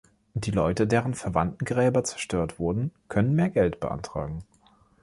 [0.33, 4.43] Die Leute, deren Verwandtengräber zerstört wurden, können mehr Geld beantragen.